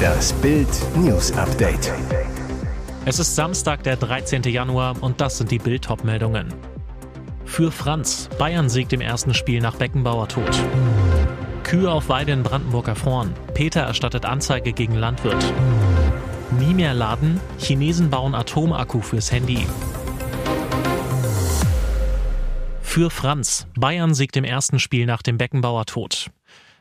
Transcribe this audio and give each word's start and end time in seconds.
Das 0.00 0.32
Bild 0.34 0.68
News 0.96 1.32
Update. 1.32 1.92
Es 3.04 3.18
ist 3.18 3.34
Samstag, 3.34 3.82
der 3.82 3.96
13. 3.96 4.42
Januar 4.42 5.02
und 5.02 5.20
das 5.20 5.38
sind 5.38 5.50
die 5.50 5.58
Bild 5.58 5.88
meldungen 6.04 6.52
Für 7.44 7.70
Franz. 7.70 8.28
Bayern 8.38 8.68
siegt 8.68 8.92
im 8.92 9.00
ersten 9.00 9.34
Spiel 9.34 9.60
nach 9.60 9.76
Beckenbauer 9.76 10.28
Tod. 10.28 10.50
Kühe 11.64 11.90
auf 11.90 12.08
Weide 12.08 12.32
in 12.32 12.42
Brandenburg 12.42 12.88
erfroren. 12.88 13.34
Peter 13.54 13.82
erstattet 13.82 14.24
Anzeige 14.24 14.72
gegen 14.72 14.94
Landwirt. 14.94 15.44
Nie 16.58 16.74
mehr 16.74 16.94
laden. 16.94 17.40
Chinesen 17.58 18.10
bauen 18.10 18.34
Atomakku 18.34 19.00
fürs 19.00 19.30
Handy. 19.30 19.66
Für 22.82 23.08
Franz. 23.08 23.68
Bayern 23.78 24.14
siegt 24.14 24.36
im 24.36 24.44
ersten 24.44 24.80
Spiel 24.80 25.06
nach 25.06 25.22
dem 25.22 25.38
Beckenbauer 25.38 25.86
Tod. 25.86 26.30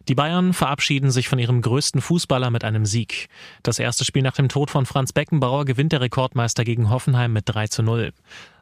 Die 0.08 0.16
Bayern 0.16 0.54
verabschieden 0.54 1.12
sich 1.12 1.28
von 1.28 1.40
ihrem 1.40 1.62
größten 1.62 2.02
Fußballer 2.02 2.50
mit 2.50 2.64
einem 2.64 2.86
Sieg. 2.86 3.28
Das 3.64 3.80
erste 3.80 4.06
Spiel 4.06 4.24
nach 4.24 4.36
dem 4.36 4.50
Tod 4.50 4.72
von 4.72 4.86
Franz 4.86 5.14
Beckenbauer 5.14 5.66
gewinnt 5.66 5.92
der 5.92 6.02
Rekordmeister 6.02 6.64
gegen 6.64 6.90
Hoffenheim 6.90 7.34
mit 7.34 7.44
3 7.48 7.68
zu 7.68 7.84
0. 7.84 8.14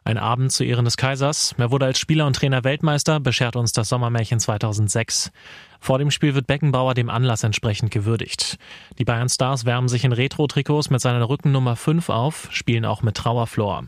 Ein 0.08 0.18
Abend 0.18 0.54
zu 0.54 0.64
Ehren 0.64 0.86
des 0.86 0.96
Kaisers. 0.96 1.54
Er 1.58 1.70
wurde 1.70 1.86
als 1.86 2.00
Spieler 2.00 2.28
und 2.28 2.34
Trainer 2.34 2.64
Weltmeister, 2.64 3.20
beschert 3.20 3.58
uns 3.58 3.74
das 3.74 3.90
Sommermärchen 3.90 4.40
2006. 4.40 5.34
Vor 5.82 6.00
dem 6.00 6.12
Spiel 6.12 6.34
wird 6.34 6.48
Beckenbauer 6.48 6.94
dem 6.94 7.10
Anlass 7.10 7.44
entsprechend 7.44 7.92
gewürdigt. 7.92 8.58
Die 9.00 9.04
Bayern-Stars 9.04 9.66
wärmen 9.66 9.90
sich 9.90 10.06
in 10.06 10.14
Retro-Trikots 10.14 10.92
mit 10.92 11.02
seiner 11.02 11.28
Rückennummer 11.28 11.76
5 11.76 12.08
auf, 12.08 12.48
spielen 12.52 12.86
auch 12.86 13.02
mit 13.02 13.16
Trauerflor. 13.16 13.84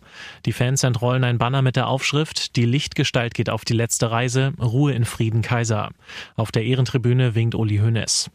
Die 0.45 0.52
Fans 0.52 0.84
entrollen 0.84 1.23
ein 1.23 1.38
Banner 1.38 1.62
mit 1.62 1.78
der 1.78 1.88
Aufschrift 1.88 2.58
Die 2.58 2.66
Lichtgestalt 2.66 3.34
geht 3.34 3.50
auf 3.50 3.64
die 3.64 3.72
letzte 3.72 4.12
Reise, 4.12 4.52
Ruhe 4.59 4.92
in 4.92 5.06
Frieden 5.06 5.42
Kaiser. 5.42 5.92
Auf 6.36 6.52
der 6.52 6.66
Ehrentribüne 6.66 7.34
winkt 7.34 7.56
Uli 7.56 7.78
Hoeneß. 7.78 8.30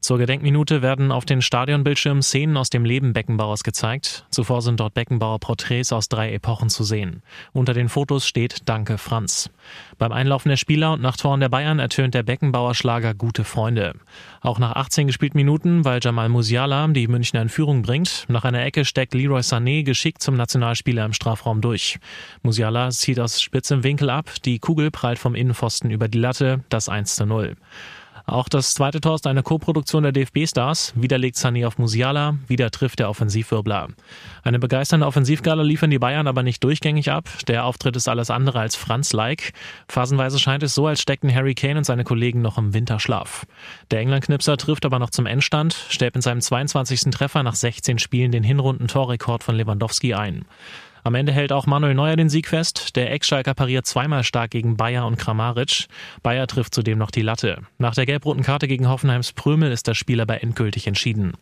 Zur 0.00 0.18
Gedenkminute 0.18 0.80
werden 0.80 1.10
auf 1.10 1.24
den 1.24 1.42
Stadionbildschirmen 1.42 2.22
Szenen 2.22 2.56
aus 2.56 2.70
dem 2.70 2.84
Leben 2.84 3.12
Beckenbauers 3.12 3.64
gezeigt. 3.64 4.26
Zuvor 4.30 4.62
sind 4.62 4.78
dort 4.78 4.94
Beckenbauer 4.94 5.40
Porträts 5.40 5.92
aus 5.92 6.08
drei 6.08 6.32
Epochen 6.32 6.70
zu 6.70 6.84
sehen. 6.84 7.22
Unter 7.52 7.74
den 7.74 7.88
Fotos 7.88 8.26
steht 8.26 8.68
Danke 8.68 8.96
Franz. 8.96 9.50
Beim 9.98 10.12
Einlaufen 10.12 10.50
der 10.50 10.56
Spieler 10.56 10.92
und 10.92 11.02
nach 11.02 11.16
Toren 11.16 11.40
der 11.40 11.48
Bayern 11.48 11.80
ertönt 11.80 12.14
der 12.14 12.22
Beckenbauer 12.22 12.76
Schlager 12.76 13.12
Gute 13.12 13.42
Freunde. 13.42 13.94
Auch 14.40 14.60
nach 14.60 14.76
18 14.76 15.08
gespielten 15.08 15.36
Minuten, 15.36 15.84
weil 15.84 15.98
Jamal 16.00 16.28
Musiala 16.28 16.86
die 16.88 17.08
Münchner 17.08 17.42
in 17.42 17.48
Führung 17.48 17.82
bringt, 17.82 18.24
nach 18.28 18.44
einer 18.44 18.64
Ecke 18.64 18.84
steckt 18.84 19.14
Leroy 19.14 19.40
Sané 19.40 19.82
geschickt 19.82 20.22
zum 20.22 20.36
Nationalspieler 20.36 21.04
im 21.04 21.12
Strafraum 21.12 21.60
durch. 21.60 21.98
Musiala 22.42 22.90
zieht 22.90 23.18
aus 23.18 23.42
spitzem 23.42 23.82
Winkel 23.82 24.10
ab, 24.10 24.30
die 24.44 24.60
Kugel 24.60 24.92
prallt 24.92 25.18
vom 25.18 25.34
Innenpfosten 25.34 25.90
über 25.90 26.06
die 26.06 26.18
Latte, 26.18 26.62
das 26.68 26.88
1 26.88 27.16
zu 27.16 27.26
0. 27.26 27.56
Auch 28.28 28.50
das 28.50 28.74
zweite 28.74 29.00
Tor 29.00 29.14
ist 29.14 29.26
eine 29.26 29.42
Co-Produktion 29.42 30.02
der 30.02 30.12
DFB-Stars. 30.12 30.92
Wieder 30.94 31.16
legt 31.16 31.38
Sané 31.38 31.66
auf 31.66 31.78
Musiala, 31.78 32.36
wieder 32.46 32.70
trifft 32.70 32.98
der 32.98 33.08
Offensivwirbler. 33.08 33.88
Eine 34.42 34.58
begeisternde 34.58 35.06
Offensivgala 35.06 35.62
liefern 35.62 35.88
die 35.88 35.98
Bayern 35.98 36.26
aber 36.26 36.42
nicht 36.42 36.62
durchgängig 36.62 37.10
ab. 37.10 37.26
Der 37.46 37.64
Auftritt 37.64 37.96
ist 37.96 38.06
alles 38.06 38.30
andere 38.30 38.60
als 38.60 38.76
Franz-like. 38.76 39.54
Phasenweise 39.88 40.38
scheint 40.38 40.62
es 40.62 40.74
so, 40.74 40.86
als 40.86 41.00
steckten 41.00 41.34
Harry 41.34 41.54
Kane 41.54 41.78
und 41.78 41.84
seine 41.84 42.04
Kollegen 42.04 42.42
noch 42.42 42.58
im 42.58 42.74
Winterschlaf. 42.74 43.46
Der 43.90 44.00
England-Knipser 44.00 44.58
trifft 44.58 44.84
aber 44.84 44.98
noch 44.98 45.08
zum 45.08 45.24
Endstand, 45.24 45.74
stellt 45.88 46.14
mit 46.14 46.22
seinem 46.22 46.42
22. 46.42 47.10
Treffer 47.10 47.42
nach 47.42 47.54
16 47.54 47.98
Spielen 47.98 48.30
den 48.30 48.44
Hinrunden-Torrekord 48.44 49.42
von 49.42 49.56
Lewandowski 49.56 50.12
ein. 50.12 50.44
Am 51.08 51.14
Ende 51.14 51.32
hält 51.32 51.52
auch 51.52 51.64
Manuel 51.64 51.94
Neuer 51.94 52.16
den 52.16 52.28
Sieg 52.28 52.48
fest. 52.48 52.94
Der 52.94 53.10
Ex-Schalker 53.10 53.54
pariert 53.54 53.86
zweimal 53.86 54.24
stark 54.24 54.50
gegen 54.50 54.76
Bayer 54.76 55.06
und 55.06 55.16
Kramaric. 55.16 55.86
Bayer 56.22 56.46
trifft 56.46 56.74
zudem 56.74 56.98
noch 56.98 57.10
die 57.10 57.22
Latte. 57.22 57.62
Nach 57.78 57.94
der 57.94 58.04
gelb-roten 58.04 58.42
Karte 58.42 58.68
gegen 58.68 58.90
Hoffenheims 58.90 59.32
Prömel 59.32 59.72
ist 59.72 59.88
das 59.88 59.96
Spiel 59.96 60.20
aber 60.20 60.42
endgültig 60.42 60.86
entschieden. 60.86 61.32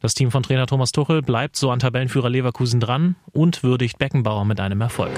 Das 0.00 0.14
Team 0.14 0.32
von 0.32 0.42
Trainer 0.42 0.66
Thomas 0.66 0.90
Tuchel 0.90 1.22
bleibt 1.22 1.54
so 1.54 1.70
an 1.70 1.78
Tabellenführer 1.78 2.30
Leverkusen 2.30 2.80
dran 2.80 3.14
und 3.30 3.62
würdigt 3.62 3.96
Beckenbauer 3.96 4.44
mit 4.44 4.58
einem 4.58 4.80
Erfolg. 4.80 5.12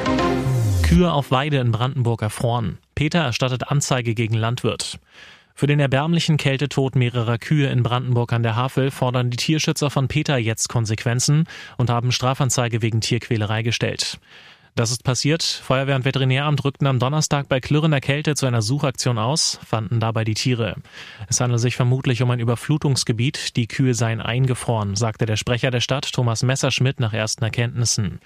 Kühe 0.83 1.11
auf 1.11 1.30
Weide 1.30 1.57
in 1.57 1.73
Brandenburg 1.73 2.20
erfroren. 2.20 2.77
Peter 2.95 3.20
erstattet 3.20 3.70
Anzeige 3.70 4.14
gegen 4.14 4.34
Landwirt. 4.34 4.98
Für 5.56 5.68
den 5.68 5.78
erbärmlichen 5.78 6.36
Kältetod 6.36 6.96
mehrerer 6.96 7.38
Kühe 7.38 7.68
in 7.68 7.84
Brandenburg 7.84 8.32
an 8.32 8.42
der 8.42 8.56
Havel 8.56 8.90
fordern 8.90 9.30
die 9.30 9.36
Tierschützer 9.36 9.88
von 9.88 10.08
Peter 10.08 10.36
jetzt 10.36 10.68
Konsequenzen 10.68 11.44
und 11.76 11.90
haben 11.90 12.10
Strafanzeige 12.10 12.82
wegen 12.82 13.00
Tierquälerei 13.00 13.62
gestellt. 13.62 14.18
Das 14.77 14.90
ist 14.90 15.05
passiert. 15.05 15.45
Feuerwehr 15.45 15.95
und 15.95 16.05
Veterinäramt 16.05 16.64
rückten 16.64 16.89
am 16.89 16.98
Donnerstag 16.98 17.48
bei 17.48 17.61
klirrender 17.61 18.01
Kälte 18.01 18.35
zu 18.35 18.45
einer 18.45 18.61
Suchaktion 18.61 19.18
aus, 19.18 19.61
fanden 19.64 20.01
dabei 20.01 20.24
die 20.24 20.35
Tiere. 20.35 20.74
Es 21.29 21.40
handelt 21.40 21.61
sich 21.61 21.77
vermutlich 21.77 22.23
um 22.23 22.30
ein 22.33 22.40
Überflutungsgebiet. 22.40 23.55
Die 23.55 23.68
Kühe 23.68 23.95
seien 23.95 24.20
eingefroren, 24.20 24.96
sagte 24.96 25.27
der 25.27 25.36
Sprecher 25.36 25.70
der 25.70 25.80
Stadt, 25.80 26.13
Thomas 26.13 26.42
Messerschmidt, 26.42 26.98
nach 26.98 27.13
ersten 27.13 27.45
Erkenntnissen. 27.45 28.18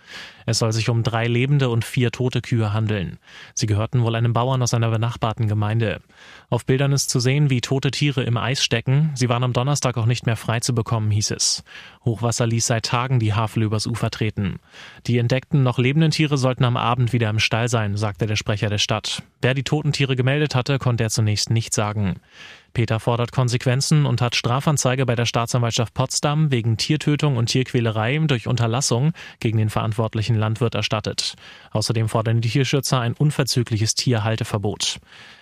Es 0.46 0.60
soll 0.60 0.72
sich 0.72 0.88
um 0.88 1.02
drei 1.02 1.26
lebende 1.26 1.68
und 1.68 1.84
vier 1.84 2.10
tote 2.12 2.40
Kühe 2.40 2.72
handeln. 2.72 3.18
Sie 3.52 3.66
gehörten 3.66 4.02
wohl 4.02 4.14
einem 4.14 4.32
Bauern 4.32 4.62
aus 4.62 4.72
einer 4.72 4.88
benachbarten 4.88 5.48
Gemeinde. 5.48 6.00
Auf 6.48 6.64
Bildern 6.64 6.92
ist 6.92 7.10
zu 7.10 7.20
sehen, 7.20 7.50
wie 7.50 7.60
tote 7.60 7.90
Tiere 7.90 8.22
im 8.22 8.38
Eis 8.38 8.64
stecken. 8.64 9.10
Sie 9.14 9.28
waren 9.28 9.44
am 9.44 9.52
Donnerstag 9.52 9.98
auch 9.98 10.06
nicht 10.06 10.24
mehr 10.24 10.36
frei 10.36 10.60
zu 10.60 10.74
bekommen, 10.74 11.10
hieß 11.10 11.32
es. 11.32 11.62
Hochwasser 12.06 12.46
ließ 12.46 12.64
seit 12.64 12.86
Tagen 12.86 13.20
die 13.20 13.34
Havel 13.34 13.64
übers 13.64 13.86
Ufer 13.86 14.10
treten. 14.10 14.60
Die 15.06 15.18
entdeckten 15.18 15.62
noch 15.62 15.76
lebenden 15.76 16.10
Tiere 16.10 16.37
sollten 16.38 16.64
am 16.64 16.76
Abend 16.76 17.12
wieder 17.12 17.30
im 17.30 17.38
Stall 17.38 17.68
sein, 17.68 17.96
sagte 17.96 18.26
der 18.26 18.36
Sprecher 18.36 18.68
der 18.68 18.78
Stadt. 18.78 19.22
Wer 19.42 19.54
die 19.54 19.64
toten 19.64 19.92
Tiere 19.92 20.16
gemeldet 20.16 20.54
hatte, 20.54 20.78
konnte 20.78 21.04
er 21.04 21.10
zunächst 21.10 21.50
nicht 21.50 21.74
sagen. 21.74 22.20
Peter 22.78 23.00
fordert 23.00 23.32
Konsequenzen 23.32 24.06
und 24.06 24.20
hat 24.20 24.36
Strafanzeige 24.36 25.04
bei 25.04 25.16
der 25.16 25.26
Staatsanwaltschaft 25.26 25.94
Potsdam 25.94 26.52
wegen 26.52 26.76
Tiertötung 26.76 27.36
und 27.36 27.46
Tierquälerei 27.46 28.18
durch 28.18 28.46
Unterlassung 28.46 29.14
gegen 29.40 29.58
den 29.58 29.68
verantwortlichen 29.68 30.36
Landwirt 30.36 30.76
erstattet. 30.76 31.34
Außerdem 31.72 32.08
fordern 32.08 32.40
die 32.40 32.48
Tierschützer 32.48 33.00
ein 33.00 33.14
unverzügliches 33.14 33.96
Tierhalteverbot. 33.96 35.00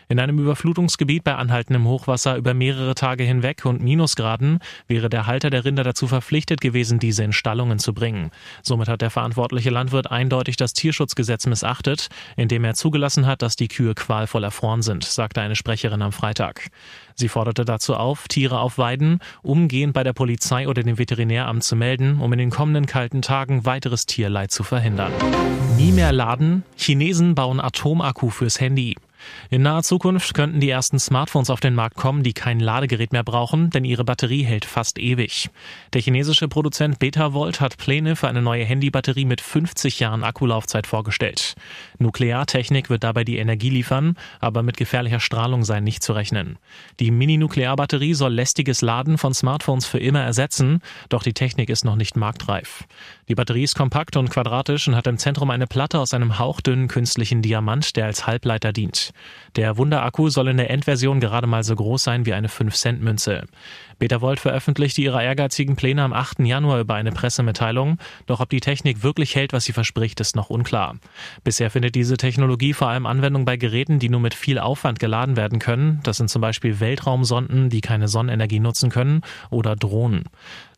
In 0.09 0.21
einem 0.21 0.39
Überflutungsgebiet 0.39 1.25
bei 1.25 1.35
anhaltendem 1.35 1.87
Hochwasser 1.89 2.37
über 2.37 2.55
mehrere 2.55 2.95
Tage 2.95 3.25
hinweg 3.25 3.65
und 3.65 3.83
Minusgraden 3.83 4.61
wäre 4.87 5.09
der 5.09 5.27
Halter 5.27 5.51
der 5.51 5.65
Rinder 5.65 5.83
dazu 5.83 6.07
verpflichtet 6.07 6.61
gewesen, 6.61 7.01
diese 7.01 7.25
in 7.25 7.33
Stallungen 7.33 7.81
zu 7.81 7.93
bringen. 7.93 8.31
Somit 8.63 8.87
hat 8.87 9.03
der 9.03 9.11
verantwortliche 9.11 9.71
Landwirt 9.71 10.09
eindeutig 10.11 10.57
das 10.57 10.75
Tierschutzgesetz 10.75 11.47
missachtet, 11.47 12.09
indem 12.37 12.63
er 12.63 12.75
zugelassen 12.75 13.27
hat, 13.27 13.43
dass 13.43 13.57
die 13.57 13.67
Kühe 13.67 13.95
qualvoll 13.95 14.45
erfroren 14.45 14.83
sind, 14.83 15.03
sagte 15.03 15.41
eine 15.41 15.57
Sprecherin 15.57 16.03
am 16.03 16.13
Freitag. 16.13 16.69
Sie 17.17 17.26
forderte 17.29 17.65
dazu 17.65 17.95
auf, 17.95 18.29
Tiere 18.29 18.61
auf 18.61 18.79
Weiden 18.79 19.21
umgehend 19.43 19.93
bei 19.93 20.03
der 20.03 20.13
Polizei 20.13 20.69
oder 20.69 20.83
dem 20.83 20.99
Veterinäramt 20.99 21.65
zu 21.65 21.77
melden, 21.77 22.21
um 22.21 22.33
in 22.33 22.39
den 22.39 22.51
kommenden 22.51 22.87
kalten 22.87 23.23
Tagen 23.23 23.65
weiteres 23.65 24.07
Tierleid 24.07 24.51
zu 24.51 24.63
verhindern. 24.63 25.13
Nie 25.77 25.93
mehr 25.93 26.13
laden. 26.13 26.65
Chinesen 26.77 27.35
bauen 27.35 27.61
Atomakku 27.61 28.31
fürs 28.31 28.61
Handy. 28.61 28.97
In 29.51 29.63
naher 29.63 29.83
Zukunft 29.83 30.35
könnten 30.35 30.61
die 30.61 30.71
ersten 30.71 30.99
Smartphones 30.99 31.51
auf 31.51 31.61
den 31.61 31.75
Markt 31.75 31.97
kommen, 31.97 32.23
die 32.23 32.33
kein 32.33 32.61
Ladegerät 32.61 33.13
mehr 33.13 33.23
brauchen, 33.23 33.71
denn 33.71 33.85
ihre 33.85 34.05
Batterie 34.05 34.43
hält 34.43 34.65
fast 34.65 34.99
ewig. 34.99 35.51
Der 35.93 36.03
chinesische 36.03 36.49
Produzent 36.49 36.99
Betavolt 36.99 37.61
hat 37.61 37.77
Pläne 37.77 38.17
für 38.17 38.29
eine 38.29 38.43
neue 38.43 38.65
Handybatterie 38.65 39.25
mit 39.25 39.41
50 39.41 40.01
Jahren 40.01 40.25
Akkulaufzeit 40.25 40.87
vorgestellt. 40.87 41.55
Nukleartechnik 41.99 42.91
wird 42.91 43.05
dabei 43.05 43.25
die 43.25 43.39
Energie 43.39 43.71
liefern, 43.71 44.17
aber 44.41 44.63
mit 44.63 44.77
gefährlicher 44.77 45.21
Strahlung 45.21 45.65
sei 45.65 45.81
nicht 45.81 46.03
zu 46.03 46.13
rechnen. 46.13 46.59
Die 47.01 47.11
Mini-Nuklearbatterie 47.11 48.15
soll 48.15 48.35
lästiges 48.35 48.83
Laden 48.83 49.19
von 49.19 49.35
Smartphones 49.35 49.87
für 49.87 49.99
immer 49.99 50.23
ersetzen, 50.23 50.81
doch 51.09 51.23
die 51.23 51.35
Technik 51.35 51.69
ist 51.69 51.85
noch 51.85 51.97
nicht 51.97 52.17
marktreif. 52.17 52.85
Die 53.29 53.35
Batterie 53.35 53.65
ist 53.65 53.75
kompakt 53.75 54.17
und 54.17 54.31
quadratisch 54.31 54.89
und 54.89 54.97
hat 54.97 55.07
im 55.07 55.19
Zentrum 55.19 55.51
eine 55.51 55.67
Platte 55.67 55.99
aus 55.99 56.15
einem 56.15 56.39
hauchdünnen 56.39 56.89
künstlichen 56.89 57.43
Diamant, 57.43 57.97
der 57.97 58.07
als 58.07 58.27
Halbleiter 58.27 58.73
dient. 58.73 59.13
Der 59.57 59.77
Wunderakku 59.77 60.29
soll 60.29 60.49
in 60.49 60.57
der 60.57 60.71
Endversion 60.71 61.21
gerade 61.21 61.47
mal 61.47 61.65
so 61.65 61.75
groß 61.75 62.03
sein 62.03 62.27
wie 62.27 62.35
eine 62.35 62.49
5-Cent-Münze. 62.49 63.45
Betavolt 63.99 64.41
veröffentlichte 64.41 65.01
ihre 65.01 65.25
ehrgeizigen 65.25 65.75
Pläne 65.75 66.03
am 66.03 66.13
8. 66.13 66.41
Januar 66.41 66.81
über 66.81 66.95
eine 66.95 67.13
Pressemitteilung, 67.13 67.97
doch 68.27 68.41
ob 68.41 68.51
die 68.51 68.61
Technik 68.61 69.03
wirklich 69.03 69.35
hält, 69.35 69.55
was 69.55 69.65
sie 69.65 69.73
verspricht, 69.73 70.21
ist 70.21 70.37
noch 70.37 70.51
unklar. 70.51 70.97
Bisher 71.45 71.71
findet 71.71 71.95
diese 71.95 72.19
Technologie 72.19 72.75
vor 72.75 72.89
allem 72.89 73.07
Anwendung 73.07 73.47
bei 73.47 73.57
Geräten, 73.57 73.99
die 73.99 74.11
nur 74.11 74.21
mit 74.21 74.35
viel 74.35 74.59
Aufwand 74.59 74.99
geladen 74.99 75.37
werden 75.37 75.61
können. 75.61 76.01
Das 76.03 76.19
sind 76.19 76.29
zum 76.29 76.43
Beispiel 76.43 76.79
Weltraumsonden, 76.79 77.71
die 77.71 77.81
keine 77.81 78.07
Sonnenenergie 78.07 78.61
nutzen 78.61 78.91
können, 78.91 79.23
oder 79.49 79.77
Drohnen. 79.77 80.25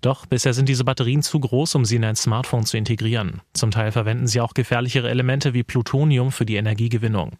Doch 0.00 0.26
bisher 0.26 0.54
sind 0.54 0.68
diese 0.68 0.84
Batterien 0.84 1.22
zu 1.22 1.40
groß, 1.40 1.74
um 1.74 1.84
sie 1.84 1.96
in 1.96 2.04
ein 2.04 2.14
Smartphone 2.14 2.64
zu 2.64 2.76
integrieren. 2.76 3.40
Zum 3.52 3.72
Teil 3.72 3.90
verwenden 3.90 4.28
sie 4.28 4.40
auch 4.40 4.54
gefährlichere 4.54 5.10
Elemente 5.10 5.54
wie 5.54 5.64
Plutonium 5.64 6.30
für 6.30 6.46
die 6.46 6.54
Energiegewinnung. 6.54 7.32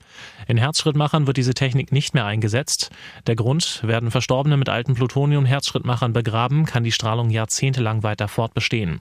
In 0.48 0.56
Herzschrittmachern 0.56 1.28
wird 1.28 1.36
diese 1.36 1.54
Technik 1.54 1.92
nicht 1.92 2.14
mehr 2.14 2.24
eingesetzt. 2.24 2.90
Der 3.28 3.36
Grund 3.36 3.80
werden 3.84 4.10
Verstorbene 4.10 4.56
mit 4.56 4.68
alten 4.68 4.94
Plutonium-Herzschrittmachern 4.94 5.67
Fortschrittmachern 5.68 6.14
begraben, 6.14 6.64
kann 6.64 6.82
die 6.82 6.92
Strahlung 6.92 7.28
jahrzehntelang 7.28 8.02
weiter 8.02 8.26
fortbestehen. 8.26 9.00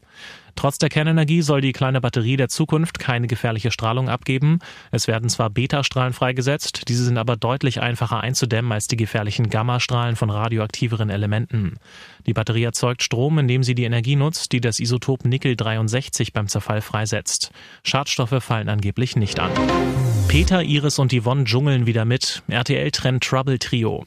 Trotz 0.57 0.79
der 0.79 0.89
Kernenergie 0.89 1.41
soll 1.41 1.61
die 1.61 1.71
kleine 1.71 2.01
Batterie 2.01 2.35
der 2.35 2.49
Zukunft 2.49 2.99
keine 2.99 3.27
gefährliche 3.27 3.71
Strahlung 3.71 4.09
abgeben. 4.09 4.59
Es 4.91 5.07
werden 5.07 5.29
zwar 5.29 5.49
Beta-Strahlen 5.49 6.13
freigesetzt, 6.13 6.89
diese 6.89 7.05
sind 7.05 7.17
aber 7.17 7.37
deutlich 7.37 7.79
einfacher 7.79 8.19
einzudämmen 8.19 8.71
als 8.71 8.87
die 8.87 8.97
gefährlichen 8.97 9.49
Gamma-Strahlen 9.49 10.15
von 10.15 10.29
radioaktiveren 10.29 11.09
Elementen. 11.09 11.75
Die 12.25 12.33
Batterie 12.33 12.63
erzeugt 12.63 13.03
Strom, 13.03 13.37
indem 13.37 13.63
sie 13.63 13.75
die 13.75 13.85
Energie 13.85 14.15
nutzt, 14.15 14.51
die 14.51 14.59
das 14.59 14.79
Isotop 14.79 15.25
Nickel 15.25 15.55
63 15.55 16.33
beim 16.33 16.47
Zerfall 16.47 16.81
freisetzt. 16.81 17.51
Schadstoffe 17.83 18.43
fallen 18.43 18.67
angeblich 18.67 19.15
nicht 19.15 19.39
an. 19.39 19.51
Peter, 20.27 20.63
Iris 20.63 20.99
und 20.99 21.13
Yvonne 21.13 21.45
dschungeln 21.45 21.85
wieder 21.85 22.03
mit. 22.03 22.41
RTL 22.49 22.91
trennt 22.91 23.23
Trouble 23.23 23.59
Trio. 23.59 24.05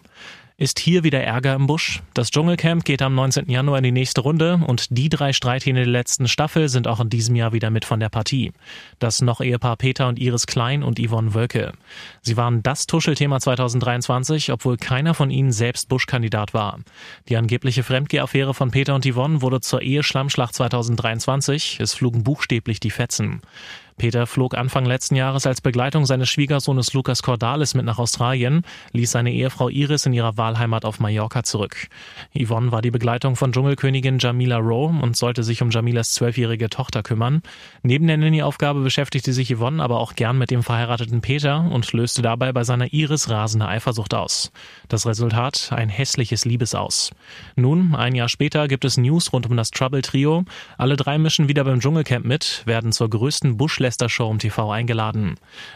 Ist 0.61 0.79
hier 0.79 1.05
wieder 1.05 1.23
Ärger 1.23 1.55
im 1.55 1.67
Busch? 1.67 2.03
Das 2.13 2.31
Dschungelcamp 2.31 2.85
geht 2.85 3.01
am 3.01 3.15
19. 3.15 3.49
Januar 3.49 3.79
in 3.79 3.85
die 3.85 3.93
nächste 3.93 4.21
Runde 4.21 4.61
und 4.67 4.89
die 4.91 5.09
drei 5.09 5.33
Streithähne 5.33 5.85
der 5.85 5.89
letzten 5.89 6.29
Staffel 6.29 6.69
sind 6.69 6.87
auch 6.87 7.01
in 7.01 7.09
diesem 7.09 7.35
Jahr 7.35 7.55
wieder 7.55 7.71
mit 7.71 7.87
von 7.87 7.99
der 7.99 8.11
Partie. 8.11 8.53
Das 8.99 9.23
noch 9.23 9.41
Ehepaar 9.41 9.77
Peter 9.77 10.07
und 10.07 10.19
Iris 10.19 10.47
Klein 10.47 10.83
und 10.83 11.01
Yvonne 11.01 11.33
Wölke. 11.33 11.73
Sie 12.21 12.37
waren 12.37 12.63
das 12.63 12.87
Tuschelthema 12.87 13.41
2023, 13.41 14.53
obwohl 14.53 14.77
keiner 14.77 15.15
von 15.15 15.31
ihnen 15.31 15.51
selbst 15.51 15.89
Buschkandidat 15.89 16.53
war. 16.53 16.81
Die 17.31 17.39
angebliche 17.39 17.83
Fremdgehaffäre 17.83 18.53
von 18.53 18.71
Peter 18.71 18.95
und 18.95 19.11
Yvonne 19.11 19.41
wurde 19.41 19.63
zur 19.63 19.81
Eheschlammschlacht 19.81 20.55
2023. 20.55 21.81
Es 21.81 21.95
flogen 21.95 22.23
buchstäblich 22.23 22.81
die 22.81 22.91
Fetzen. 22.91 23.41
Peter 24.01 24.27
flog 24.27 24.57
Anfang 24.57 24.87
letzten 24.87 25.15
Jahres 25.15 25.47
als 25.47 25.61
Begleitung 25.61 26.07
seines 26.07 26.31
Schwiegersohnes 26.31 26.95
Lukas 26.95 27.23
Cordalis 27.23 27.75
mit 27.75 27.85
nach 27.85 27.99
Australien, 27.99 28.63
ließ 28.93 29.11
seine 29.11 29.31
Ehefrau 29.31 29.69
Iris 29.69 30.07
in 30.07 30.15
ihrer 30.15 30.39
Wahlheimat 30.39 30.87
auf 30.87 31.01
Mallorca 31.01 31.43
zurück. 31.43 31.89
Yvonne 32.35 32.73
war 32.73 32.81
die 32.81 32.91
Begleitung 32.91 33.37
von 33.37 33.53
Dschungelkönigin 33.53 34.19
Jamila 34.19 34.57
Rowe 34.57 34.99
und 35.03 35.19
sollte 35.19 35.43
sich 35.43 35.61
um 35.61 35.69
Jamilas 35.69 36.15
zwölfjährige 36.15 36.71
Tochter 36.71 37.03
kümmern. 37.03 37.43
Neben 37.83 38.07
der 38.07 38.17
Nanny-Aufgabe 38.17 38.81
beschäftigte 38.81 39.35
sich 39.35 39.55
Yvonne 39.55 39.83
aber 39.83 40.01
auch 40.01 40.15
gern 40.15 40.39
mit 40.39 40.51
dem 40.51 40.63
verheirateten 40.63 41.21
Peter 41.21 41.71
und 41.71 41.93
löste 41.93 42.23
dabei 42.23 42.53
bei 42.55 42.65
seiner 42.65 42.95
Iris 42.95 43.29
rasende 43.29 43.69
Eifersucht 43.69 44.15
aus. 44.15 44.51
Das 44.89 45.07
Resultat 45.07 45.73
ein 45.73 45.91
hässliches 45.91 46.47
Liebesaus. 46.47 47.11
Nun, 47.55 47.95
ein 47.95 48.15
Jahr 48.15 48.31
später, 48.31 48.67
gibt 48.67 48.87
es 48.87 48.97
News 48.97 49.31
rund 49.35 49.45
um 49.51 49.59
das 49.59 49.71
Trouble-Trio. 49.73 50.47
Alle 50.79 50.97
drei 50.97 51.19
mischen 51.19 51.49
wieder 51.49 51.65
beim 51.65 51.81
Dschungelcamp 51.81 52.25
mit, 52.25 52.63
werden 52.65 52.93
zur 52.93 53.11
größten 53.11 53.59
Busch 53.59 53.79
Silvester-Show 53.91 54.31
im 54.31 54.39
TV 54.39 54.71
eingeladen. 54.71 55.35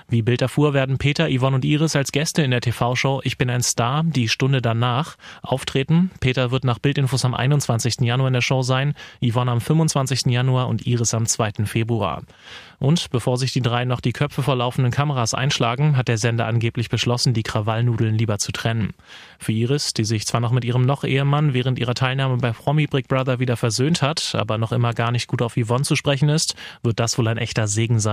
Wie 0.08 0.22
Bild 0.22 0.40
erfuhr, 0.40 0.72
werden 0.72 0.99
Peter, 0.99 1.28
Yvonne 1.28 1.56
und 1.56 1.64
Iris 1.64 1.96
als 1.96 2.12
Gäste 2.12 2.43
in 2.43 2.52
der 2.52 2.61
TV-Show 2.61 3.20
Ich 3.25 3.38
bin 3.38 3.50
ein 3.50 3.62
Star, 3.62 4.05
die 4.05 4.28
Stunde 4.28 4.62
danach, 4.62 5.16
auftreten. 5.43 6.11
Peter 6.20 6.50
wird 6.52 6.64
nach 6.64 6.78
Bildinfos 6.78 7.25
am 7.25 7.34
21. 7.34 7.96
Januar 8.00 8.28
in 8.28 8.34
der 8.34 8.40
Show 8.40 8.62
sein, 8.62 8.94
Yvonne 9.20 9.50
am 9.50 9.61
25. 9.61 10.26
Januar 10.26 10.69
und 10.69 10.87
Iris 10.87 11.12
am 11.12 11.26
2. 11.26 11.64
Februar. 11.64 12.22
Und 12.78 13.11
bevor 13.11 13.38
sich 13.38 13.52
die 13.52 13.62
drei 13.62 13.84
noch 13.84 14.00
die 14.00 14.12
Köpfe 14.12 14.43
vor 14.43 14.56
laufenden 14.56 14.93
Kameras 14.93 15.34
einschlagen, 15.34 15.96
hat 15.96 16.08
der 16.08 16.19
Sender 16.19 16.46
angeblich 16.46 16.90
beschlossen, 16.90 17.32
die 17.32 17.43
Krawallnudeln 17.43 18.16
lieber 18.16 18.38
zu 18.38 18.52
trennen. 18.52 18.93
Für 19.38 19.52
Iris, 19.52 19.94
die 19.94 20.05
sich 20.05 20.26
zwar 20.26 20.40
noch 20.40 20.52
mit 20.52 20.64
ihrem 20.64 20.82
Noch-Ehemann 20.82 21.55
während 21.55 21.78
ihrer 21.78 21.94
Teilnahme 21.94 22.37
bei 22.37 22.52
Promi 22.52 22.87
Brick 22.87 23.08
Brother 23.08 23.38
wieder 23.38 23.56
versöhnt 23.56 24.02
hat, 24.02 24.34
aber 24.34 24.58
noch 24.58 24.72
immer 24.72 24.93
gar 24.93 25.12
nicht 25.12 25.28
gut 25.28 25.43
auf 25.43 25.55
Yvonne 25.56 25.84
zu 25.84 25.96
sprechen 25.96 26.28
ist, 26.28 26.56
wird 26.82 27.00
das 27.00 27.16
wohl 27.16 27.28
ein 27.28 27.38
echter 27.38 27.69
Segen 27.69 28.00
sein. 28.00 28.03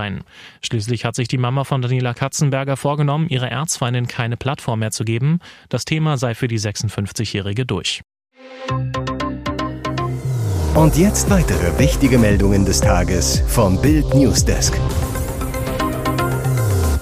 Schließlich 0.62 1.04
hat 1.04 1.14
sich 1.14 1.28
die 1.28 1.38
Mama 1.38 1.64
von 1.64 1.82
Daniela 1.82 2.14
Katzenberger 2.14 2.76
vorgenommen, 2.76 3.28
ihrer 3.28 3.50
Erzfeindin 3.50 4.08
keine 4.08 4.36
Plattform 4.36 4.80
mehr 4.80 4.90
zu 4.90 5.04
geben. 5.04 5.38
Das 5.68 5.84
Thema 5.84 6.16
sei 6.16 6.34
für 6.34 6.48
die 6.48 6.58
56-Jährige 6.58 7.66
durch. 7.66 8.02
Und 10.74 10.96
jetzt 10.96 11.28
weitere 11.28 11.78
wichtige 11.78 12.18
Meldungen 12.18 12.64
des 12.64 12.80
Tages 12.80 13.42
vom 13.46 13.80
Bild 13.80 14.14
Newsdesk. 14.14 14.74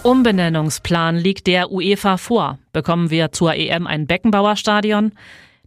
Umbenennungsplan 0.03 1.17
liegt 1.17 1.47
der 1.47 1.71
UEFA 1.71 2.17
vor. 2.17 2.59
Bekommen 2.73 3.11
wir 3.11 3.33
zur 3.33 3.55
EM 3.55 3.87
ein 3.87 4.07
Beckenbauer-Stadion? 4.07 5.13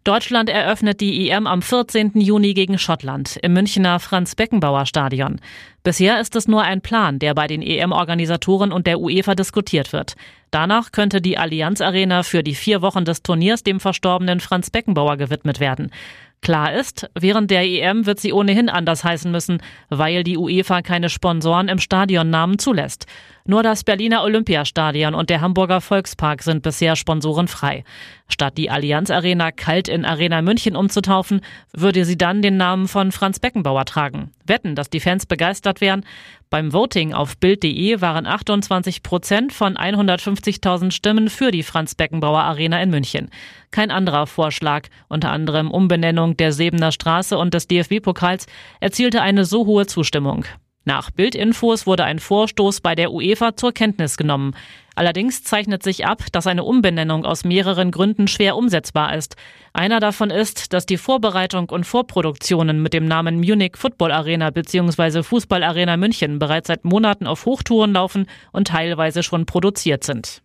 Deutschland 0.03 0.50
eröffnet 0.50 1.00
die 1.00 1.29
EM 1.29 1.47
am 1.47 1.61
14. 1.61 2.19
Juni 2.19 2.53
gegen 2.53 2.77
Schottland 2.77 3.39
im 3.41 3.53
Münchner 3.53 4.01
Franz-Beckenbauer-Stadion. 4.01 5.39
Bisher 5.81 6.19
ist 6.19 6.35
es 6.35 6.45
nur 6.45 6.61
ein 6.61 6.81
Plan, 6.81 7.19
der 7.19 7.33
bei 7.33 7.47
den 7.47 7.61
EM-Organisatoren 7.61 8.73
und 8.73 8.85
der 8.85 9.00
UEFA 9.00 9.33
diskutiert 9.33 9.94
wird. 9.94 10.15
Danach 10.51 10.91
könnte 10.91 11.21
die 11.21 11.38
Allianz 11.38 11.79
Arena 11.79 12.23
für 12.23 12.44
die 12.44 12.53
vier 12.53 12.81
Wochen 12.81 13.05
des 13.05 13.23
Turniers 13.23 13.63
dem 13.63 13.79
verstorbenen 13.79 14.41
Franz 14.41 14.69
Beckenbauer 14.69 15.15
gewidmet 15.15 15.61
werden. 15.61 15.89
Klar 16.41 16.73
ist, 16.73 17.09
während 17.17 17.49
der 17.49 17.63
EM 17.63 18.06
wird 18.06 18.19
sie 18.19 18.33
ohnehin 18.33 18.67
anders 18.67 19.06
heißen 19.06 19.31
müssen, 19.31 19.61
weil 19.88 20.25
die 20.25 20.38
UEFA 20.38 20.81
keine 20.81 21.07
Sponsoren 21.07 21.69
im 21.69 21.79
Stadionnamen 21.79 22.59
zulässt. 22.59 23.07
Nur 23.45 23.62
das 23.62 23.84
Berliner 23.84 24.24
Olympiastadion 24.24 25.13
und 25.13 25.30
der 25.30 25.42
Hamburger 25.42 25.81
Volkspark 25.81 26.44
sind 26.44 26.63
bisher 26.63 26.95
sponsorenfrei. 26.95 27.84
Statt 28.30 28.57
die 28.57 28.69
Allianz 28.69 29.12
Arena 29.12 29.51
kalt 29.51 29.90
in 29.90 30.06
Arena 30.06 30.42
München 30.42 30.78
umzutaufen, 30.78 31.42
würde 31.74 32.06
sie 32.06 32.18
dann 32.18 32.42
den 32.42 32.56
Namen 32.56 32.88
von 32.88 33.12
Franz 33.12 33.40
Beckenbauer 33.40 33.84
tragen. 33.84 34.31
Wetten, 34.45 34.75
dass 34.75 34.90
die 34.90 35.01
Fans 35.01 35.25
begeistert 35.25 35.81
wären? 35.81 36.06
Beim 36.50 36.72
Voting 36.72 37.13
auf 37.13 37.38
Bild.de 37.38 38.00
waren 38.00 38.28
28 38.28 39.04
Prozent 39.04 39.51
von 39.51 39.75
150.000 39.75 40.92
Stimmen 40.92 41.30
für 41.30 41.51
die 41.51 41.63
Franz 41.63 41.95
Beckenbauer 41.95 42.44
Arena 42.44 42.81
in 42.81 42.92
München. 42.92 43.30
Kein 43.72 43.92
anderer 43.92 44.25
Vorschlag, 44.25 44.88
unter 45.10 45.31
anderem 45.31 45.69
Umbenennung 45.69 46.38
der 46.38 46.54
Sebener 46.54 46.94
Straße 46.94 47.38
und 47.38 47.54
des 47.54 47.68
DFB-Pokals, 47.68 48.45
erzielte 48.80 49.22
eine 49.22 49.44
so 49.44 49.66
hohe 49.66 49.86
Zustimmung. 49.86 50.45
Nach 50.85 51.12
Bildinfos 51.12 51.88
wurde 51.88 52.03
ein 52.03 52.19
Vorstoß 52.19 52.81
bei 52.81 52.94
der 52.94 53.13
UEFA 53.13 53.56
zur 53.56 53.71
Kenntnis 53.71 54.18
genommen. 54.18 54.53
Allerdings 54.95 55.44
zeichnet 55.44 55.81
sich 55.81 56.06
ab, 56.06 56.24
dass 56.31 56.45
eine 56.45 56.65
Umbenennung 56.65 57.25
aus 57.25 57.45
mehreren 57.45 57.89
Gründen 57.89 58.27
schwer 58.27 58.57
umsetzbar 58.57 59.15
ist. 59.15 59.35
Einer 59.71 60.00
davon 60.00 60.30
ist, 60.30 60.74
dass 60.74 60.85
die 60.85 60.97
Vorbereitung 60.97 61.69
und 61.69 61.85
Vorproduktionen 61.85 62.81
mit 62.81 62.94
dem 62.94 63.06
Namen 63.06 63.38
Munich 63.39 63.77
Football 63.77 64.12
Arena 64.12 64.50
bzw. 64.50 65.24
Fußball 65.24 65.63
Arena 65.63 65.97
München 65.97 66.38
bereits 66.38 66.68
seit 66.68 66.83
Monaten 66.85 67.27
auf 67.27 67.45
Hochtouren 67.45 67.94
laufen 67.94 68.27
und 68.51 68.68
teilweise 68.68 69.24
schon 69.24 69.45
produziert 69.45 70.03
sind. 70.03 70.44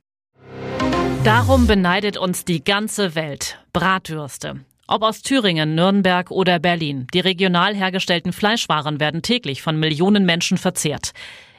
Darum 1.24 1.66
beneidet 1.66 2.16
uns 2.16 2.44
die 2.44 2.62
ganze 2.62 3.14
Welt. 3.14 3.58
Bratwürste. 3.72 4.60
Ob 4.90 5.02
aus 5.02 5.20
Thüringen, 5.20 5.74
Nürnberg 5.74 6.30
oder 6.30 6.58
Berlin, 6.58 7.06
die 7.12 7.20
regional 7.20 7.74
hergestellten 7.74 8.32
Fleischwaren 8.32 9.00
werden 9.00 9.20
täglich 9.20 9.60
von 9.60 9.78
Millionen 9.78 10.24
Menschen 10.24 10.56
verzehrt. 10.56 11.12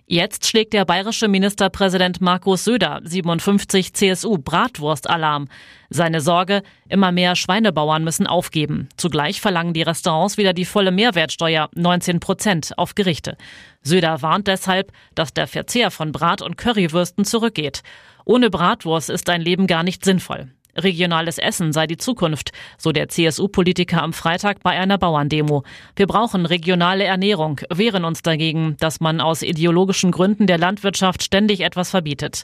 Jetzt 0.07 0.47
schlägt 0.47 0.73
der 0.73 0.83
bayerische 0.85 1.27
Ministerpräsident 1.27 2.21
Markus 2.21 2.63
Söder, 2.63 3.01
57 3.03 3.93
CSU, 3.93 4.39
Bratwurst-Alarm. 4.39 5.47
Seine 5.91 6.21
Sorge, 6.21 6.63
immer 6.87 7.11
mehr 7.11 7.35
Schweinebauern 7.35 8.03
müssen 8.03 8.25
aufgeben. 8.25 8.89
Zugleich 8.97 9.39
verlangen 9.39 9.75
die 9.75 9.83
Restaurants 9.83 10.37
wieder 10.37 10.53
die 10.53 10.65
volle 10.65 10.89
Mehrwertsteuer, 10.89 11.69
19 11.75 12.19
Prozent, 12.19 12.73
auf 12.79 12.95
Gerichte. 12.95 13.37
Söder 13.83 14.23
warnt 14.23 14.47
deshalb, 14.47 14.91
dass 15.13 15.35
der 15.35 15.45
Verzehr 15.45 15.91
von 15.91 16.11
Brat- 16.11 16.41
und 16.41 16.57
Currywürsten 16.57 17.25
zurückgeht. 17.25 17.83
Ohne 18.25 18.49
Bratwurst 18.49 19.11
ist 19.11 19.29
ein 19.29 19.41
Leben 19.41 19.67
gar 19.67 19.83
nicht 19.83 20.03
sinnvoll. 20.03 20.49
Regionales 20.83 21.37
Essen 21.37 21.73
sei 21.73 21.87
die 21.87 21.97
Zukunft, 21.97 22.51
so 22.77 22.91
der 22.91 23.09
CSU-Politiker 23.09 24.01
am 24.01 24.13
Freitag 24.13 24.61
bei 24.63 24.71
einer 24.71 24.97
Bauerndemo. 24.97 25.63
Wir 25.95 26.07
brauchen 26.07 26.45
regionale 26.45 27.03
Ernährung, 27.03 27.61
wehren 27.69 28.05
uns 28.05 28.21
dagegen, 28.21 28.75
dass 28.79 28.99
man 28.99 29.21
aus 29.21 29.41
ideologischen 29.41 30.11
Gründen 30.11 30.47
der 30.47 30.57
Landwirtschaft 30.57 31.23
ständig 31.23 31.61
etwas 31.61 31.89
verbietet. 31.89 32.43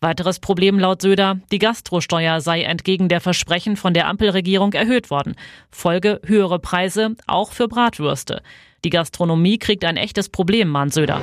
Weiteres 0.00 0.38
Problem 0.38 0.78
laut 0.78 1.00
Söder, 1.00 1.40
die 1.50 1.58
Gastrosteuer 1.58 2.40
sei 2.40 2.62
entgegen 2.62 3.08
der 3.08 3.20
Versprechen 3.20 3.76
von 3.76 3.94
der 3.94 4.06
Ampelregierung 4.08 4.72
erhöht 4.74 5.10
worden. 5.10 5.34
Folge 5.70 6.20
höhere 6.24 6.58
Preise, 6.58 7.16
auch 7.26 7.52
für 7.52 7.68
Bratwürste. 7.68 8.42
Die 8.84 8.90
Gastronomie 8.90 9.58
kriegt 9.58 9.84
ein 9.84 9.96
echtes 9.96 10.28
Problem, 10.28 10.68
mahnt 10.68 10.92
Söder. 10.92 11.22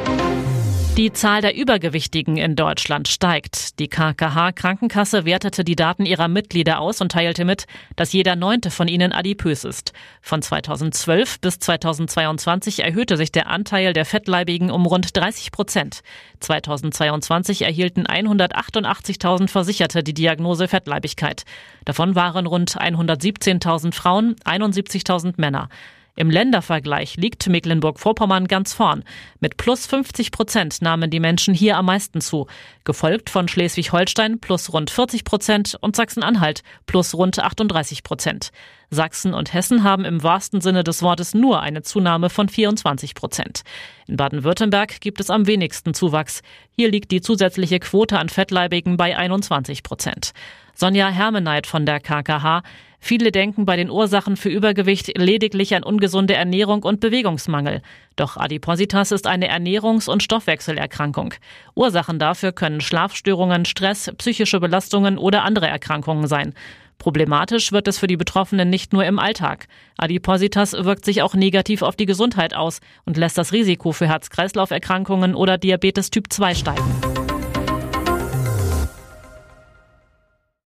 Die 0.97 1.13
Zahl 1.13 1.39
der 1.39 1.55
Übergewichtigen 1.55 2.35
in 2.35 2.57
Deutschland 2.57 3.07
steigt. 3.07 3.79
Die 3.79 3.87
KKH 3.87 4.51
Krankenkasse 4.51 5.23
wertete 5.23 5.63
die 5.63 5.77
Daten 5.77 6.05
ihrer 6.05 6.27
Mitglieder 6.27 6.81
aus 6.81 6.99
und 6.99 7.13
teilte 7.13 7.45
mit, 7.45 7.65
dass 7.95 8.11
jeder 8.11 8.35
neunte 8.35 8.71
von 8.71 8.89
ihnen 8.89 9.13
adipös 9.13 9.63
ist. 9.63 9.93
Von 10.21 10.41
2012 10.41 11.39
bis 11.39 11.59
2022 11.59 12.83
erhöhte 12.83 13.15
sich 13.15 13.31
der 13.31 13.47
Anteil 13.47 13.93
der 13.93 14.03
Fettleibigen 14.03 14.69
um 14.69 14.85
rund 14.85 15.15
30 15.15 15.53
Prozent. 15.53 16.01
2022 16.41 17.61
erhielten 17.61 18.05
188.000 18.05 19.47
Versicherte 19.47 20.03
die 20.03 20.13
Diagnose 20.13 20.67
Fettleibigkeit. 20.67 21.45
Davon 21.85 22.15
waren 22.15 22.45
rund 22.45 22.77
117.000 22.77 23.93
Frauen, 23.93 24.35
71.000 24.43 25.35
Männer. 25.37 25.69
Im 26.15 26.29
Ländervergleich 26.29 27.15
liegt 27.15 27.47
Mecklenburg-Vorpommern 27.47 28.47
ganz 28.47 28.73
vorn. 28.73 29.03
Mit 29.39 29.57
plus 29.57 29.85
50 29.85 30.31
Prozent 30.31 30.81
nahmen 30.81 31.09
die 31.09 31.19
Menschen 31.19 31.53
hier 31.53 31.77
am 31.77 31.85
meisten 31.85 32.21
zu, 32.21 32.47
gefolgt 32.83 33.29
von 33.29 33.47
Schleswig-Holstein 33.47 34.39
plus 34.39 34.73
rund 34.73 34.89
40 34.89 35.23
Prozent 35.23 35.77
und 35.79 35.95
Sachsen-Anhalt 35.95 36.63
plus 36.85 37.13
rund 37.13 37.39
38 37.39 38.03
Prozent. 38.03 38.51
Sachsen 38.89 39.33
und 39.33 39.53
Hessen 39.53 39.83
haben 39.83 40.03
im 40.03 40.21
wahrsten 40.21 40.59
Sinne 40.59 40.83
des 40.83 41.01
Wortes 41.01 41.33
nur 41.33 41.61
eine 41.61 41.81
Zunahme 41.81 42.29
von 42.29 42.49
24 42.49 43.15
Prozent. 43.15 43.61
In 44.07 44.17
Baden-Württemberg 44.17 44.99
gibt 44.99 45.21
es 45.21 45.29
am 45.29 45.47
wenigsten 45.47 45.93
Zuwachs. 45.93 46.41
Hier 46.75 46.91
liegt 46.91 47.11
die 47.11 47.21
zusätzliche 47.21 47.79
Quote 47.79 48.19
an 48.19 48.27
Fettleibigen 48.27 48.97
bei 48.97 49.15
21 49.15 49.83
Prozent. 49.83 50.33
Sonja 50.73 51.07
Hermeneit 51.09 51.67
von 51.67 51.85
der 51.85 52.01
KKH. 52.01 52.63
Viele 53.03 53.31
denken 53.31 53.65
bei 53.65 53.75
den 53.75 53.89
Ursachen 53.89 54.37
für 54.37 54.49
Übergewicht 54.49 55.17
lediglich 55.17 55.73
an 55.73 55.81
ungesunde 55.81 56.35
Ernährung 56.35 56.83
und 56.83 56.99
Bewegungsmangel. 56.99 57.81
Doch 58.15 58.37
Adipositas 58.37 59.11
ist 59.11 59.25
eine 59.25 59.51
Ernährungs- 59.51 60.07
und 60.07 60.21
Stoffwechselerkrankung. 60.21 61.33
Ursachen 61.73 62.19
dafür 62.19 62.51
können 62.51 62.79
Schlafstörungen, 62.79 63.65
Stress, 63.65 64.11
psychische 64.19 64.59
Belastungen 64.59 65.17
oder 65.17 65.43
andere 65.43 65.67
Erkrankungen 65.67 66.27
sein. 66.27 66.53
Problematisch 66.99 67.71
wird 67.71 67.87
es 67.87 67.97
für 67.97 68.05
die 68.05 68.17
Betroffenen 68.17 68.69
nicht 68.69 68.93
nur 68.93 69.03
im 69.03 69.17
Alltag. 69.17 69.67
Adipositas 69.97 70.73
wirkt 70.73 71.03
sich 71.03 71.23
auch 71.23 71.33
negativ 71.33 71.81
auf 71.81 71.95
die 71.95 72.05
Gesundheit 72.05 72.53
aus 72.53 72.81
und 73.05 73.17
lässt 73.17 73.39
das 73.39 73.51
Risiko 73.51 73.91
für 73.93 74.07
Herz-Kreislauf-Erkrankungen 74.07 75.33
oder 75.33 75.57
Diabetes 75.57 76.11
Typ 76.11 76.31
2 76.31 76.53
steigen. 76.53 77.20